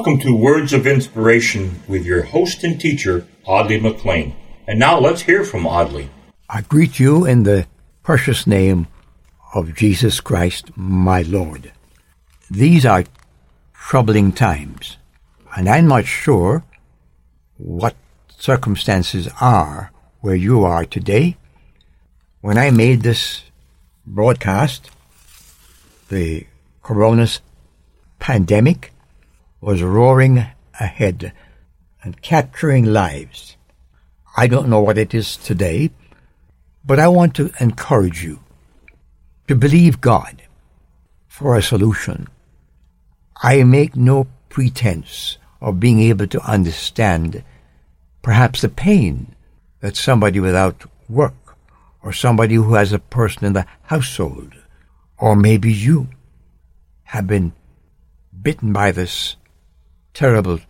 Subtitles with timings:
[0.00, 4.34] Welcome to Words of Inspiration with your host and teacher, Audley McLean.
[4.66, 6.08] And now let's hear from Audley.
[6.48, 7.66] I greet you in the
[8.02, 8.86] precious name
[9.54, 11.72] of Jesus Christ, my Lord.
[12.50, 13.04] These are
[13.74, 14.96] troubling times,
[15.54, 16.64] and I'm not sure
[17.58, 17.94] what
[18.38, 19.92] circumstances are
[20.22, 21.36] where you are today.
[22.40, 23.42] When I made this
[24.06, 24.90] broadcast,
[26.08, 26.46] the
[26.82, 27.40] coronavirus
[28.18, 28.92] pandemic
[29.60, 30.46] was roaring
[30.78, 31.32] ahead
[32.02, 33.56] and capturing lives.
[34.36, 35.90] I don't know what it is today,
[36.84, 38.40] but I want to encourage you
[39.48, 40.42] to believe God
[41.28, 42.28] for a solution.
[43.42, 47.44] I make no pretense of being able to understand
[48.22, 49.34] perhaps the pain
[49.80, 51.56] that somebody without work
[52.02, 54.54] or somebody who has a person in the household
[55.18, 56.08] or maybe you
[57.04, 57.52] have been
[58.42, 59.36] bitten by this
[60.14, 60.60] terrible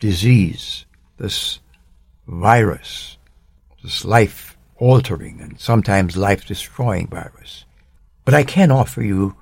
[0.00, 0.84] disease,
[1.18, 1.60] this
[2.26, 3.18] virus,
[3.82, 7.64] this life altering and sometimes life destroying virus.
[8.24, 9.36] But I can offer you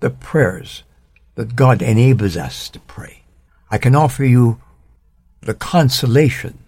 [0.00, 0.84] the prayers
[1.34, 3.24] that God enables us to pray.
[3.70, 4.60] I can offer you
[5.40, 6.58] the consolation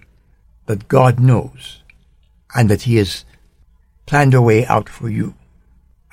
[0.66, 1.82] that God knows
[2.54, 3.24] and that He has
[4.06, 5.34] planned a way out for you.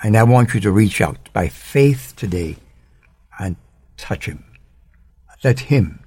[0.04, 2.58] And I want you to reach out by faith today
[3.40, 3.56] and
[3.98, 4.44] touch Him.
[5.44, 6.04] Let Him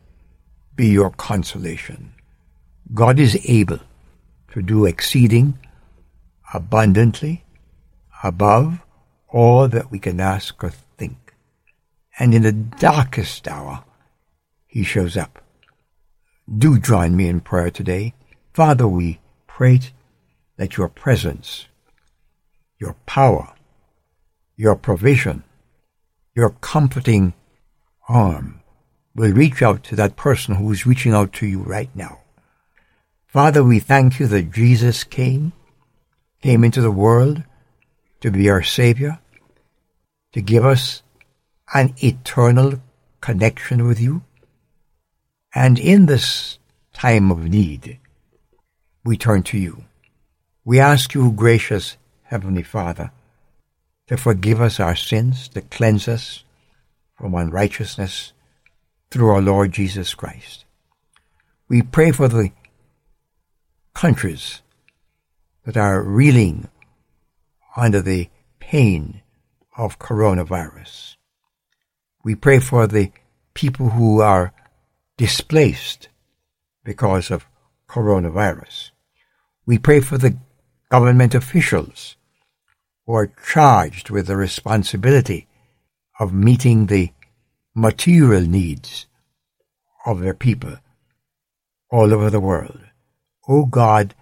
[0.75, 2.15] be your consolation.
[2.95, 3.81] God is able
[4.53, 5.59] to do exceeding
[6.55, 7.45] abundantly
[8.23, 8.81] above
[9.29, 11.35] all that we can ask or think.
[12.19, 13.85] And in the darkest hour,
[14.67, 15.43] He shows up.
[16.47, 18.15] Do join me in prayer today.
[18.55, 19.81] Father, we pray
[20.57, 21.67] that your presence,
[22.79, 23.53] your power,
[24.57, 25.43] your provision,
[26.35, 27.35] your comforting
[28.09, 28.63] arm
[29.17, 32.21] will reach out to that person who is reaching out to you right now.
[33.27, 35.53] Father, we thank you that Jesus came,
[36.43, 37.43] came into the world
[38.21, 39.19] to be our Savior,
[40.33, 41.03] to give us
[41.75, 42.83] an eternal
[43.23, 44.23] connection with you.
[45.55, 46.59] And in this
[46.93, 47.99] time of need,
[49.03, 49.85] we turn to you.
[50.65, 53.13] We ask you, gracious Heavenly Father,
[54.09, 56.45] to forgive us our sins, to cleanse us
[57.17, 58.33] from unrighteousness
[59.11, 60.65] through our Lord Jesus Christ.
[61.69, 62.53] We pray for the
[63.95, 64.63] countries
[65.65, 66.69] that are reeling
[67.77, 68.29] under the
[68.61, 69.23] pain
[69.77, 71.17] of coronavirus.
[72.25, 73.13] We pray for the
[73.55, 74.53] people who are
[75.17, 76.09] displaced
[76.85, 77.47] because of
[77.89, 78.91] coronavirus.
[79.65, 80.37] We pray for the
[80.91, 82.17] government officials
[83.07, 85.49] who are charged with the responsibility
[86.19, 87.13] of meeting the
[87.77, 89.07] material needs
[90.07, 90.79] of their people
[91.91, 92.81] all over the world.
[93.47, 94.15] O oh God,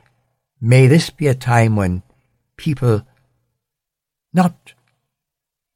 [0.61, 2.03] may this be a time when
[2.57, 3.07] people
[4.33, 4.75] not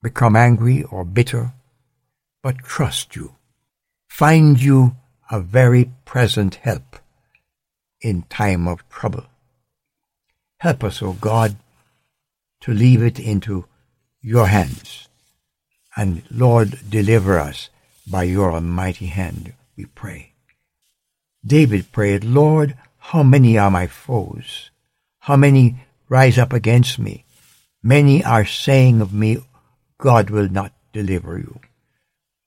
[0.02, 1.52] become angry or bitter,
[2.42, 3.36] but trust you,
[4.08, 4.96] find you
[5.30, 6.96] a very present help
[8.00, 9.24] in time of trouble.
[10.58, 11.54] Help us, O God,
[12.62, 13.66] to leave it into
[14.20, 15.07] your hands.
[15.98, 17.70] And Lord, deliver us
[18.06, 20.32] by your almighty hand, we pray.
[21.44, 24.70] David prayed, Lord, how many are my foes?
[25.18, 27.24] How many rise up against me?
[27.82, 29.38] Many are saying of me,
[29.98, 31.58] God will not deliver you.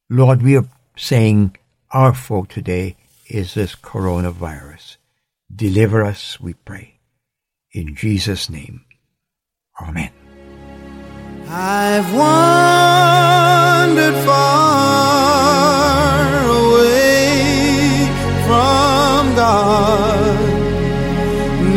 [0.09, 1.57] Lord, we are saying
[1.91, 2.95] our foe today
[3.27, 4.95] is this coronavirus.
[5.53, 6.99] Deliver us, we pray.
[7.73, 8.85] In Jesus' name.
[9.81, 10.11] Amen.
[11.49, 12.70] I've wandered